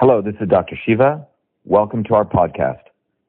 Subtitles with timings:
[0.00, 0.76] Hello, this is Dr.
[0.86, 1.26] Shiva.
[1.64, 2.82] Welcome to our podcast,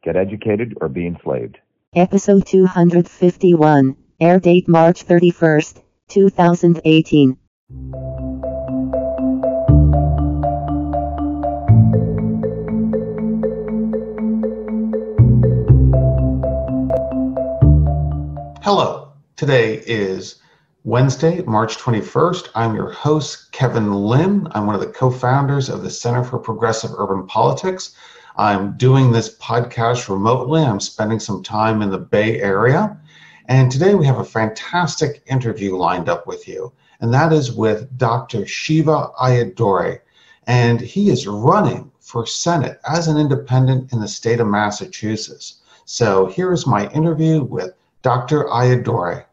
[0.04, 1.58] Get Educated or Be Enslaved.
[1.96, 7.38] Episode 251, air date March 31st, 2018.
[18.62, 20.36] Hello, today is
[20.90, 22.50] Wednesday, March 21st.
[22.56, 24.48] I'm your host, Kevin Lim.
[24.54, 27.94] I'm one of the co founders of the Center for Progressive Urban Politics.
[28.38, 30.64] I'm doing this podcast remotely.
[30.64, 32.98] I'm spending some time in the Bay Area.
[33.48, 37.96] And today we have a fantastic interview lined up with you, and that is with
[38.00, 38.48] Dr.
[38.48, 40.00] Shiva Ayyadurai.
[40.48, 45.62] And he is running for Senate as an independent in the state of Massachusetts.
[45.86, 48.46] So here is my interview with Dr.
[48.46, 49.26] Ayyadurai.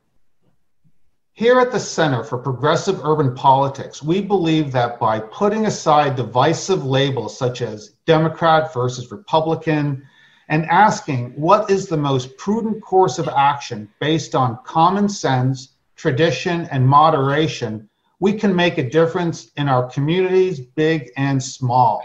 [1.36, 6.86] Here at the Center for Progressive Urban Politics, we believe that by putting aside divisive
[6.86, 10.02] labels such as Democrat versus Republican
[10.48, 16.68] and asking what is the most prudent course of action based on common sense, tradition,
[16.70, 17.86] and moderation,
[18.18, 22.02] we can make a difference in our communities, big and small.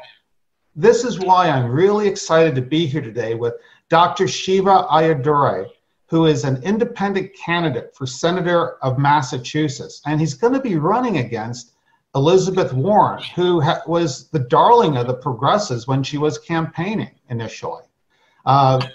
[0.75, 3.53] This is why I'm really excited to be here today with
[3.87, 4.27] Dr.
[4.27, 5.69] Shiva Ayyadurai,
[6.11, 10.01] who is an independent candidate for Senator of Massachusetts.
[10.05, 11.71] And he's going to be running against
[12.15, 17.83] Elizabeth Warren, who ha- was the darling of the progressives when she was campaigning initially.
[18.45, 18.85] Uh,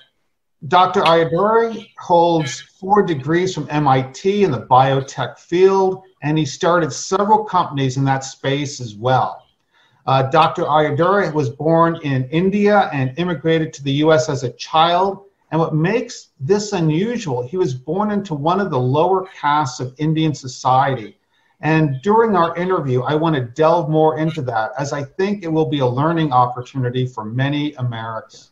[0.68, 1.00] Dr.
[1.00, 7.96] Ayyadurai holds four degrees from MIT in the biotech field, and he started several companies
[7.96, 9.42] in that space as well.
[10.04, 10.64] Uh, Dr.
[10.64, 15.74] Ayyadurai was born in India and immigrated to the US as a child and what
[15.74, 21.18] makes this unusual, he was born into one of the lower castes of Indian society.
[21.60, 25.48] And during our interview, I want to delve more into that as I think it
[25.48, 28.50] will be a learning opportunity for many Americans.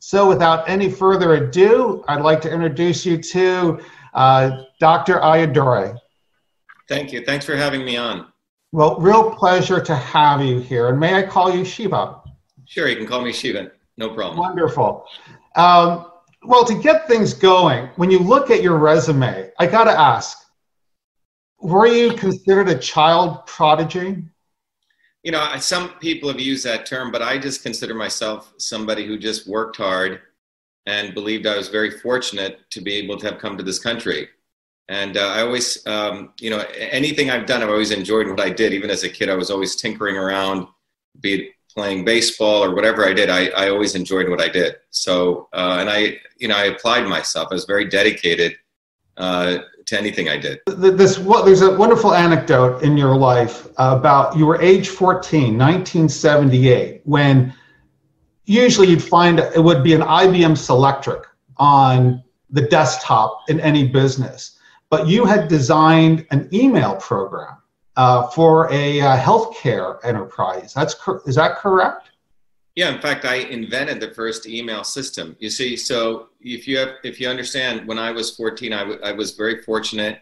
[0.00, 3.80] So, without any further ado, I'd like to introduce you to
[4.12, 5.14] uh, Dr.
[5.14, 5.98] Ayyadurai.
[6.88, 7.24] Thank you.
[7.24, 8.26] Thanks for having me on.
[8.72, 10.88] Well, real pleasure to have you here.
[10.88, 12.20] And may I call you Shiva?
[12.66, 13.70] Sure, you can call me Shiva.
[13.96, 14.38] No problem.
[14.38, 15.06] Wonderful.
[15.56, 16.10] Um,
[16.44, 20.38] well, to get things going, when you look at your resume, I got to ask
[21.64, 24.22] were you considered a child prodigy?
[25.22, 29.18] You know, some people have used that term, but I just consider myself somebody who
[29.18, 30.20] just worked hard
[30.84, 34.28] and believed I was very fortunate to be able to have come to this country.
[34.90, 38.50] And uh, I always, um, you know, anything I've done, I've always enjoyed what I
[38.50, 38.74] did.
[38.74, 40.66] Even as a kid, I was always tinkering around,
[41.20, 44.76] be it playing baseball or whatever I did, I, I always enjoyed what I did.
[44.90, 47.48] So, uh, and I, you know, I applied myself.
[47.50, 48.56] I was very dedicated
[49.16, 50.60] uh, to anything I did.
[50.66, 57.02] This well, there's a wonderful anecdote in your life about you were age 14, 1978,
[57.04, 57.52] when
[58.44, 61.24] usually you'd find it would be an IBM Selectric
[61.56, 64.58] on the desktop in any business,
[64.90, 67.56] but you had designed an email program
[67.96, 70.74] uh, for a uh, healthcare enterprise.
[70.74, 72.10] That's cor- is that correct?
[72.74, 75.36] Yeah, in fact, I invented the first email system.
[75.38, 79.00] You see, so if you have, if you understand, when I was 14, I, w-
[79.02, 80.20] I was very fortunate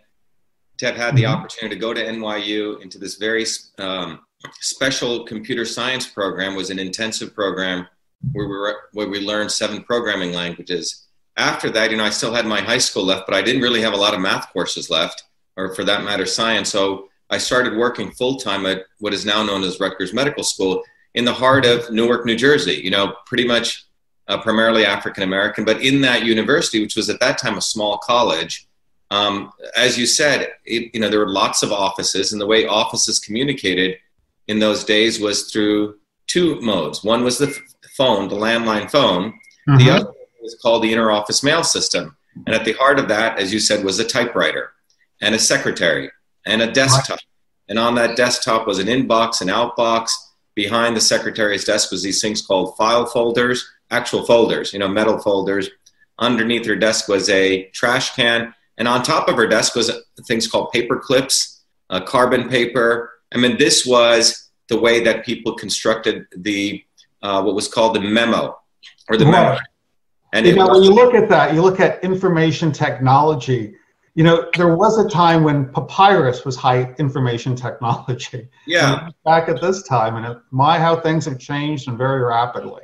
[0.77, 1.35] to have had the mm-hmm.
[1.35, 3.47] opportunity to go to NYU into this very
[3.79, 4.21] um,
[4.61, 6.55] special computer science program.
[6.55, 7.87] Was an intensive program
[8.33, 11.07] where we were, where we learned seven programming languages.
[11.39, 13.81] After that, you know, I still had my high school left, but I didn't really
[13.81, 15.25] have a lot of math courses left,
[15.57, 16.69] or for that matter, science.
[16.69, 20.83] So I started working full time at what is now known as Rutgers Medical School
[21.15, 22.75] in the heart of Newark, New Jersey.
[22.75, 23.87] You know, pretty much
[24.29, 27.97] uh, primarily African American, but in that university, which was at that time a small
[27.99, 28.69] college,
[29.11, 32.67] um, as you said, it, you know, there were lots of offices, and the way
[32.67, 33.97] offices communicated
[34.49, 37.03] in those days was through two modes.
[37.03, 37.59] One was the
[37.97, 39.33] phone, the landline phone.
[39.69, 39.77] Mm-hmm.
[39.79, 40.13] The other
[40.43, 42.17] was called the interoffice mail system.
[42.47, 44.73] And at the heart of that, as you said, was a typewriter
[45.21, 46.11] and a secretary
[46.47, 47.19] and a desktop.
[47.69, 50.11] And on that desktop was an inbox, an outbox.
[50.55, 55.19] Behind the secretary's desk was these things called file folders, actual folders, you know, metal
[55.19, 55.71] folders.
[56.19, 58.55] Underneath her desk was a trash can.
[58.77, 59.91] And on top of her desk was
[60.27, 63.13] things called paper clips, uh, carbon paper.
[63.35, 66.83] I mean, this was the way that people constructed the
[67.23, 68.59] uh, what was called the memo
[69.09, 69.31] or the right.
[69.31, 69.59] memo.
[70.33, 73.75] And you know, was, when you look at that, you look at information technology
[74.15, 78.49] you know, there was a time when papyrus was high information technology.
[78.67, 79.09] Yeah.
[79.25, 82.83] Back at this time, and it, my how things have changed and very rapidly.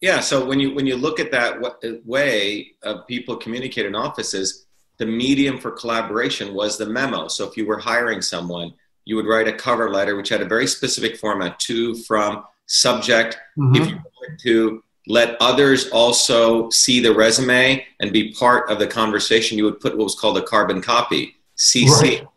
[0.00, 0.20] Yeah.
[0.20, 1.60] So when you when you look at that
[2.04, 4.66] way of people communicate in offices,
[4.98, 7.28] the medium for collaboration was the memo.
[7.28, 8.74] So if you were hiring someone,
[9.04, 13.38] you would write a cover letter which had a very specific format to, from, subject.
[13.58, 13.82] Mm-hmm.
[13.82, 18.86] If you wanted to let others also see the resume and be part of the
[18.86, 22.00] conversation, you would put what was called a carbon copy, CC.
[22.00, 22.28] Right.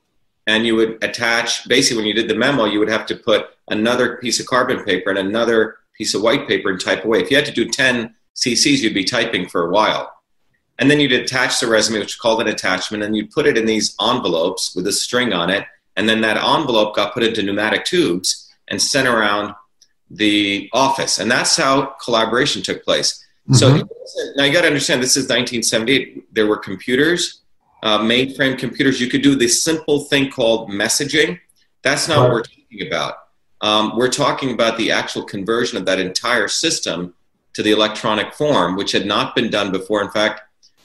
[0.48, 3.48] And you would attach, basically, when you did the memo, you would have to put
[3.70, 7.20] another piece of carbon paper and another piece of white paper and type away.
[7.20, 10.12] If you had to do 10 CCs, you'd be typing for a while.
[10.78, 13.58] And then you'd attach the resume, which is called an attachment, and you'd put it
[13.58, 15.66] in these envelopes with a string on it.
[15.96, 19.56] And then that envelope got put into pneumatic tubes and sent around
[20.10, 21.20] the office.
[21.20, 23.26] And that's how collaboration took place.
[23.50, 23.56] Mm-hmm.
[23.56, 23.88] So
[24.36, 26.34] now you got to understand this is 1978.
[26.34, 27.42] There were computers,
[27.84, 29.00] uh, mainframe computers.
[29.00, 31.40] You could do this simple thing called messaging.
[31.84, 32.24] That's not right.
[32.24, 33.16] what we're talking about.
[33.62, 37.14] Um, we're talking about the actual conversion of that entire system
[37.54, 40.02] to the electronic form, which had not been done before.
[40.02, 40.42] In fact,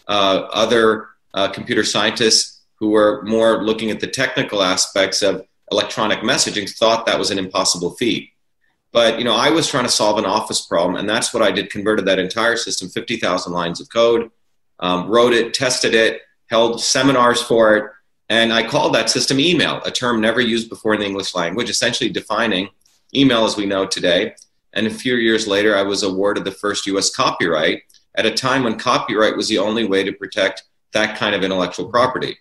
[0.07, 6.21] uh, other uh, computer scientists who were more looking at the technical aspects of electronic
[6.21, 8.31] messaging thought that was an impossible feat.
[8.93, 11.51] But you know, I was trying to solve an office problem, and that's what I
[11.51, 11.71] did.
[11.71, 14.31] Converted that entire system, fifty thousand lines of code,
[14.81, 17.85] um, wrote it, tested it, held seminars for it,
[18.31, 21.69] and I called that system email, a term never used before in the English language,
[21.69, 22.69] essentially defining
[23.15, 24.35] email as we know today.
[24.73, 27.11] And a few years later, I was awarded the first U.S.
[27.11, 27.83] copyright
[28.15, 31.89] at a time when copyright was the only way to protect that kind of intellectual
[31.89, 32.39] property.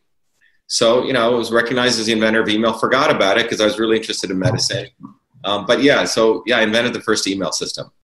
[0.68, 3.60] So, you know, I was recognized as the inventor of email, forgot about it because
[3.60, 4.90] I was really interested in medicine.
[5.44, 7.92] Um, but yeah, so yeah, I invented the first email system.